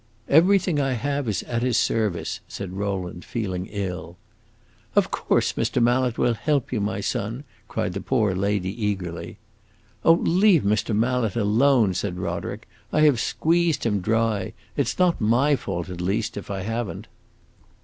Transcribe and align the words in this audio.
"Everything 0.29 0.79
I 0.81 0.93
have 0.93 1.29
is 1.29 1.43
at 1.43 1.61
his 1.61 1.77
service," 1.77 2.39
said 2.47 2.73
Rowland, 2.73 3.23
feeling 3.23 3.67
ill. 3.67 4.17
"Of 4.95 5.11
course 5.11 5.53
Mr. 5.53 5.79
Mallet 5.79 6.17
will 6.17 6.33
help 6.33 6.73
you, 6.73 6.81
my 6.81 7.01
son!" 7.01 7.43
cried 7.67 7.93
the 7.93 8.01
poor 8.01 8.33
lady, 8.33 8.73
eagerly. 8.83 9.37
"Oh, 10.03 10.13
leave 10.13 10.63
Mr. 10.63 10.95
Mallet 10.95 11.35
alone!" 11.35 11.93
said 11.93 12.17
Roderick. 12.17 12.67
"I 12.91 13.01
have 13.01 13.19
squeezed 13.19 13.85
him 13.85 13.99
dry; 14.01 14.53
it 14.75 14.87
's 14.87 14.97
not 14.97 15.21
my 15.21 15.55
fault, 15.55 15.87
at 15.87 16.01
least, 16.01 16.35
if 16.35 16.49
I 16.49 16.63
have 16.63 16.87
n't!" 16.89 17.07